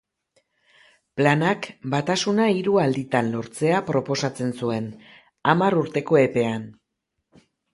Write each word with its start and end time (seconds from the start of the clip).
Planak 1.19 1.67
batasuna 1.95 2.47
hiru 2.59 2.79
alditan 2.85 3.29
lortzea 3.35 3.83
proposatzen 3.93 4.57
zuen, 4.63 4.89
hamar 5.53 5.79
urteko 5.83 6.23
epean. 6.25 6.67